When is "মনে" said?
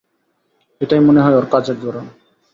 0.99-1.21